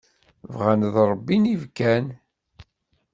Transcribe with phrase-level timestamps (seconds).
[0.53, 2.05] Bɣan ad ṛebbin ibekkan.